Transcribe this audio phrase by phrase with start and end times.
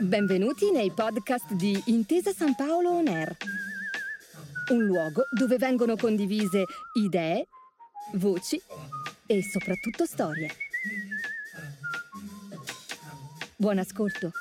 [0.00, 3.36] Benvenuti nei podcast di Intesa San Paolo On Air,
[4.72, 7.46] un luogo dove vengono condivise idee,
[8.14, 8.60] voci
[9.26, 10.50] e soprattutto storie.
[13.56, 14.32] Buon ascolto.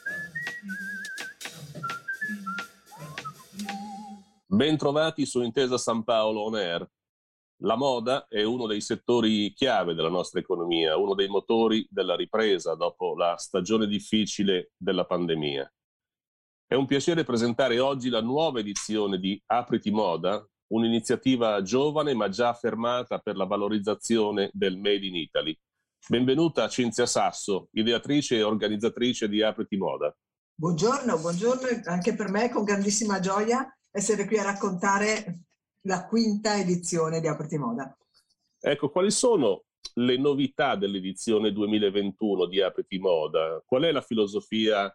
[4.48, 6.90] Bentrovati su Intesa San Paolo On Air.
[7.64, 12.74] La moda è uno dei settori chiave della nostra economia, uno dei motori della ripresa
[12.74, 15.72] dopo la stagione difficile della pandemia.
[16.66, 20.44] È un piacere presentare oggi la nuova edizione di Apriti Moda,
[20.74, 25.56] un'iniziativa giovane ma già affermata per la valorizzazione del Made in Italy.
[26.08, 30.12] Benvenuta Cinzia Sasso, ideatrice e organizzatrice di Apriti Moda.
[30.56, 35.44] Buongiorno, buongiorno anche per me, con grandissima gioia essere qui a raccontare
[35.82, 37.96] la quinta edizione di Apriti Moda.
[38.60, 39.64] Ecco, quali sono
[39.96, 43.62] le novità dell'edizione 2021 di Apriti Moda?
[43.66, 44.86] Qual è la filosofia,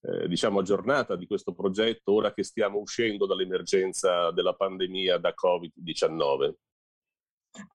[0.00, 6.54] eh, diciamo, aggiornata di questo progetto ora che stiamo uscendo dall'emergenza della pandemia da Covid-19?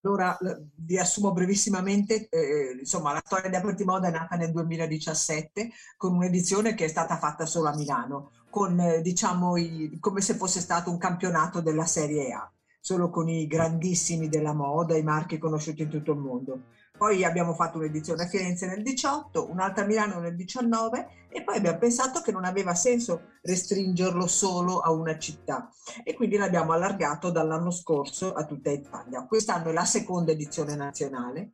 [0.02, 0.38] Allora,
[0.76, 6.16] vi assumo brevissimamente, eh, insomma, la storia di Aperti Moda è nata nel 2017 con
[6.16, 10.60] un'edizione che è stata fatta solo a Milano, con, eh, diciamo, i, come se fosse
[10.60, 12.48] stato un campionato della Serie A,
[12.80, 16.62] solo con i grandissimi della moda, i marchi conosciuti in tutto il mondo.
[16.96, 21.58] Poi abbiamo fatto un'edizione a Firenze nel 18, un'altra a Milano nel 19 e poi
[21.58, 25.72] abbiamo pensato che non aveva senso restringerlo solo a una città
[26.04, 29.26] e quindi l'abbiamo allargato dall'anno scorso a tutta Italia.
[29.26, 31.54] Quest'anno è la seconda edizione nazionale.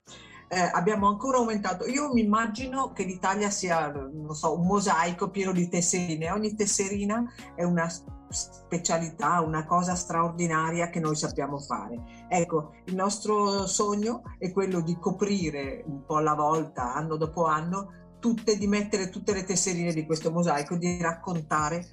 [0.52, 1.86] Eh, abbiamo ancora aumentato.
[1.86, 3.94] Io mi immagino che l'Italia sia,
[4.32, 6.32] so, un mosaico pieno di tesserine.
[6.32, 7.24] Ogni tesserina
[7.56, 7.88] è una
[8.30, 12.26] specialità, una cosa straordinaria che noi sappiamo fare.
[12.28, 18.16] Ecco, il nostro sogno è quello di coprire un po' alla volta, anno dopo anno,
[18.20, 21.86] tutte, di mettere tutte le tesserine di questo mosaico, di raccontare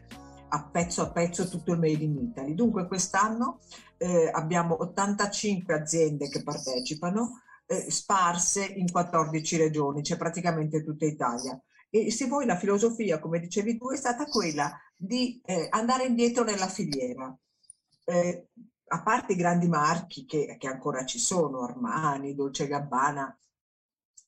[0.48, 2.54] a pezzo a pezzo tutto il Made in Italy.
[2.54, 3.58] Dunque quest'anno
[3.96, 11.60] eh, abbiamo 85 aziende che partecipano, eh, sparse in 14 regioni, cioè praticamente tutta Italia.
[11.90, 16.44] E se vuoi la filosofia, come dicevi tu, è stata quella di eh, andare indietro
[16.44, 17.36] nella filiera.
[18.04, 18.48] Eh,
[18.88, 23.36] a parte i grandi marchi che, che, ancora ci sono, Armani, Dolce Gabbana,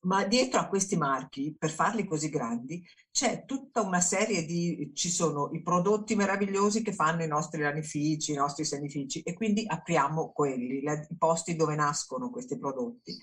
[0.01, 5.11] ma dietro a questi marchi, per farli così grandi, c'è tutta una serie di, ci
[5.11, 10.33] sono i prodotti meravigliosi che fanno i nostri lanifici, i nostri sanifici e quindi apriamo
[10.33, 13.17] quelli, i posti dove nascono questi prodotti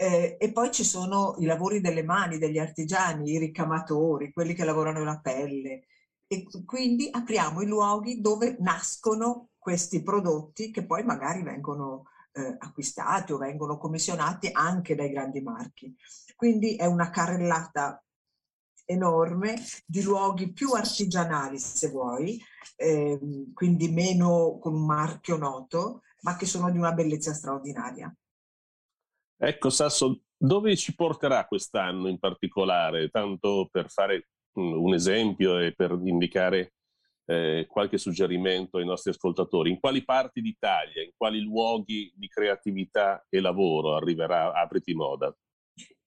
[0.00, 4.64] eh, e poi ci sono i lavori delle mani degli artigiani, i ricamatori, quelli che
[4.64, 5.84] lavorano la pelle.
[6.26, 13.32] E quindi apriamo i luoghi dove nascono questi prodotti che poi magari vengono eh, acquistati
[13.32, 15.94] o vengono commissionati anche dai grandi marchi.
[16.36, 18.02] Quindi è una carrellata
[18.84, 22.42] enorme di luoghi più artigianali, se vuoi,
[22.76, 23.18] eh,
[23.54, 28.12] quindi meno con un marchio noto, ma che sono di una bellezza straordinaria.
[29.36, 33.08] Ecco Sasso, dove ci porterà quest'anno in particolare?
[33.10, 36.74] Tanto per fare un esempio e per indicare
[37.30, 39.70] eh, qualche suggerimento ai nostri ascoltatori.
[39.70, 45.32] In quali parti d'Italia, in quali luoghi di creatività e lavoro arriverà Apriti Moda?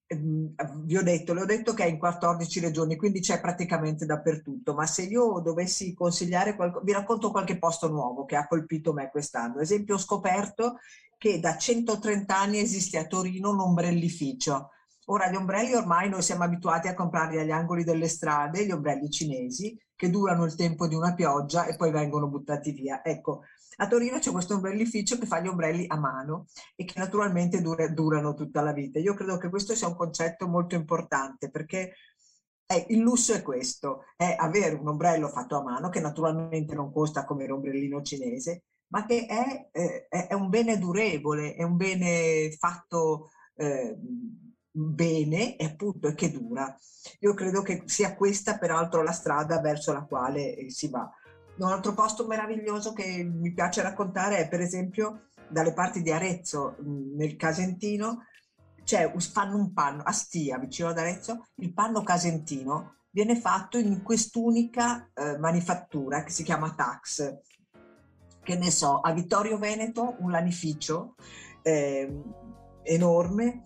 [0.08, 4.06] Ehm, vi ho detto, le ho detto che è in 14 regioni, quindi c'è praticamente
[4.06, 8.92] dappertutto, ma se io dovessi consigliare, qualco, vi racconto qualche posto nuovo che ha colpito
[8.92, 9.62] me quest'anno.
[9.62, 10.80] Esempio, ho scoperto
[11.18, 14.72] che da 130 anni esiste a Torino un ombrellificio.
[15.06, 19.10] Ora, gli ombrelli ormai noi siamo abituati a comprarli agli angoli delle strade, gli ombrelli
[19.10, 23.04] cinesi, che durano il tempo di una pioggia e poi vengono buttati via.
[23.04, 23.42] Ecco,
[23.78, 27.88] a Torino c'è questo ombrellificio che fa gli ombrelli a mano e che naturalmente dura,
[27.90, 29.00] durano tutta la vita.
[29.00, 31.94] Io credo che questo sia un concetto molto importante perché
[32.66, 36.92] eh, il lusso è questo, è avere un ombrello fatto a mano che naturalmente non
[36.92, 42.52] costa come l'ombrellino cinese, ma che è, eh, è, un bene durevole, è un bene
[42.52, 43.98] fatto eh,
[44.76, 46.76] bene e appunto e che dura.
[47.20, 51.10] Io credo che sia questa peraltro la strada verso la quale eh, si va.
[51.58, 56.76] Un altro posto meraviglioso che mi piace raccontare è per esempio dalle parti di Arezzo,
[56.80, 58.26] nel Casentino,
[58.84, 64.02] c'è, fanno un panno, a Stia, vicino ad Arezzo, il panno casentino viene fatto in
[64.02, 67.38] quest'unica eh, manifattura che si chiama Tax,
[68.42, 71.16] che ne so, a Vittorio Veneto un lanificio
[71.62, 72.22] eh,
[72.82, 73.66] enorme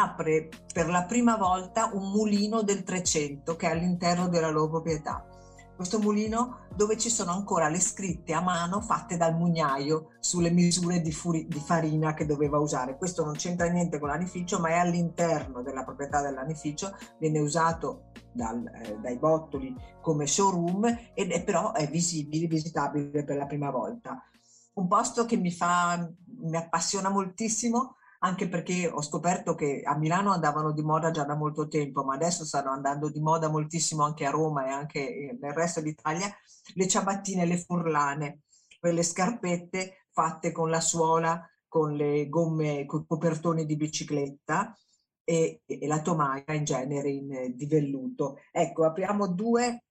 [0.00, 5.26] apre per la prima volta un mulino del 300 che è all'interno della loro proprietà.
[5.74, 11.00] Questo mulino dove ci sono ancora le scritte a mano fatte dal mugnaio sulle misure
[11.00, 12.96] di, furi- di farina che doveva usare.
[12.96, 18.64] Questo non c'entra niente con l'anificio, ma è all'interno della proprietà dell'anificio, viene usato dal,
[18.64, 24.22] eh, dai bottoli come showroom ed è però è visibile, visitabile per la prima volta.
[24.74, 26.08] Un posto che mi fa,
[26.42, 31.34] mi appassiona moltissimo anche perché ho scoperto che a Milano andavano di moda già da
[31.34, 35.52] molto tempo, ma adesso stanno andando di moda moltissimo anche a Roma e anche nel
[35.52, 36.32] resto d'Italia,
[36.74, 38.42] le ciabattine, le furlane,
[38.78, 44.76] quelle scarpette fatte con la suola, con le gomme, con i copertoni di bicicletta
[45.24, 48.38] e, e la tomaia in genere in, di velluto.
[48.52, 49.84] Ecco, apriamo due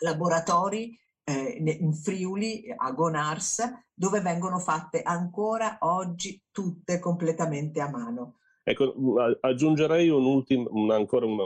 [0.00, 0.98] laboratori eh,
[1.30, 8.38] in Friuli, a Gonars, dove vengono fatte ancora oggi tutte completamente a mano.
[8.62, 8.94] Ecco,
[9.40, 11.44] aggiungerei un'ultima, un, ancora una,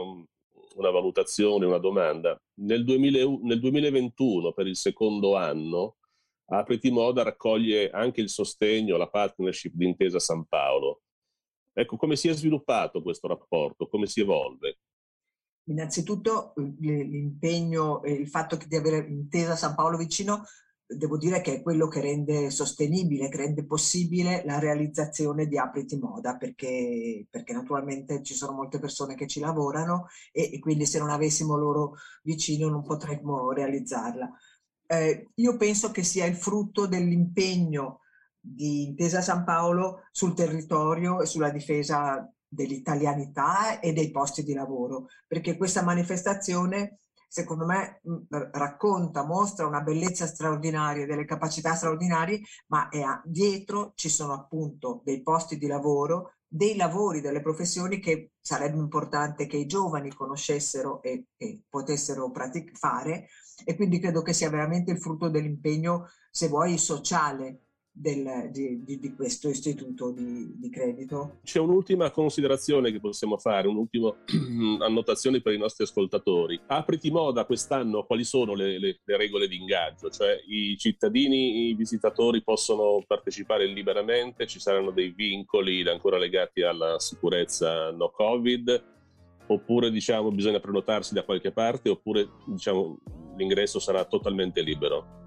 [0.74, 2.36] una, valutazione, una domanda.
[2.60, 5.96] Nel, 2000, nel 2021, per il secondo anno,
[6.46, 11.02] Apriti Moda raccoglie anche il sostegno, la partnership di Intesa San Paolo.
[11.72, 13.86] Ecco, come si è sviluppato questo rapporto?
[13.86, 14.78] Come si evolve?
[15.64, 20.44] Innanzitutto l'impegno e il fatto di avere intesa San Paolo vicino,
[20.96, 25.96] devo dire che è quello che rende sostenibile, che rende possibile la realizzazione di Apriti
[25.98, 30.98] Moda, perché, perché naturalmente ci sono molte persone che ci lavorano e, e, quindi se
[30.98, 34.30] non avessimo loro vicino non potremmo realizzarla.
[34.86, 38.00] Eh, io penso che sia il frutto dell'impegno
[38.38, 45.06] di Intesa San Paolo sul territorio e sulla difesa dell'italianità e dei posti di lavoro,
[45.26, 46.98] perché questa manifestazione
[47.32, 48.02] secondo me
[48.52, 55.00] racconta, mostra una bellezza straordinaria, delle capacità straordinarie, ma è a, dietro ci sono appunto
[55.02, 61.00] dei posti di lavoro, dei lavori, delle professioni che sarebbe importante che i giovani conoscessero
[61.02, 63.28] e, e potessero pratic- fare
[63.64, 67.60] e quindi credo che sia veramente il frutto dell'impegno, se vuoi, sociale
[67.94, 71.40] del, di, di, questo istituto di, di, credito.
[71.44, 74.14] C'è un'ultima considerazione che possiamo fare, un'ultima
[74.80, 76.58] annotazione per i nostri ascoltatori.
[76.66, 80.08] Apriti moda quest'anno, quali sono le, le, le, regole di ingaggio?
[80.08, 86.98] Cioè i cittadini, i visitatori possono partecipare liberamente, ci saranno dei vincoli ancora legati alla
[86.98, 88.90] sicurezza no Covid?
[89.44, 92.98] Oppure diciamo bisogna prenotarsi da qualche parte oppure diciamo
[93.36, 95.21] l'ingresso sarà totalmente libero?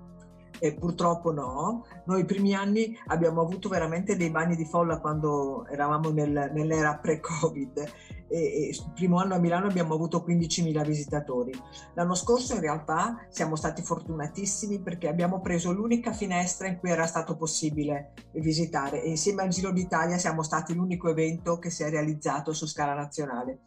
[0.59, 1.85] E purtroppo no.
[2.05, 6.97] Noi i primi anni abbiamo avuto veramente dei bagni di folla quando eravamo nel, nell'era
[6.97, 7.85] pre-Covid
[8.27, 11.51] e, e il primo anno a Milano abbiamo avuto 15.000 visitatori.
[11.93, 17.05] L'anno scorso in realtà siamo stati fortunatissimi perché abbiamo preso l'unica finestra in cui era
[17.05, 21.89] stato possibile visitare e insieme al Giro d'Italia siamo stati l'unico evento che si è
[21.89, 23.59] realizzato su scala nazionale.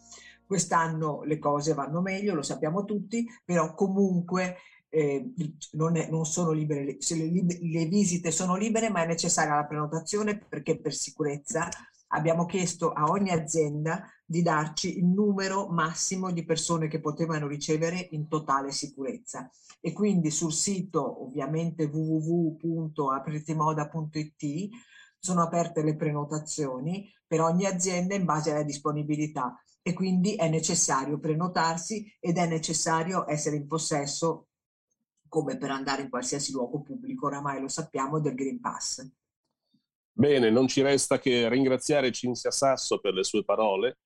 [0.47, 4.57] Quest'anno le cose vanno meglio, lo sappiamo tutti, però comunque
[4.91, 5.33] eh,
[5.73, 9.67] non, è, non, sono libere, se le, le, visite sono libere, ma è necessaria la
[9.67, 11.69] prenotazione perché per sicurezza
[12.09, 18.09] abbiamo chiesto a ogni azienda di darci il numero massimo di persone che potevano ricevere
[18.13, 19.51] in totale sicurezza.
[19.81, 24.69] E quindi sul sito ovviamente www.apritimoda.it
[25.19, 31.19] sono aperte le prenotazioni per ogni azienda in base alla disponibilità e quindi è necessario
[31.19, 34.48] prenotarsi ed è necessario essere in possesso
[35.29, 39.07] come per andare in qualsiasi luogo pubblico, oramai lo sappiamo, del Green Pass.
[40.13, 43.99] Bene, non ci resta che ringraziare Cinzia Sasso per le sue parole.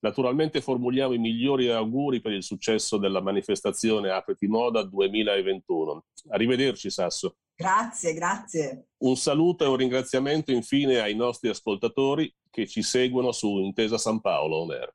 [0.00, 6.04] Naturalmente formuliamo i migliori auguri per il successo della manifestazione Apriti Moda 2021.
[6.30, 7.36] Arrivederci Sasso.
[7.54, 8.86] Grazie, grazie.
[8.98, 14.20] Un saluto e un ringraziamento infine ai nostri ascoltatori che ci seguono su Intesa San
[14.20, 14.94] Paolo On Air.